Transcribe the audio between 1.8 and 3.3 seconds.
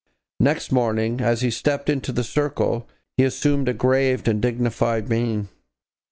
into the circle, he